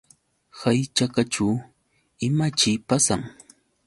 [0.61, 1.47] Hay chakaćhu
[2.27, 3.21] ¿imaćhiki pasan?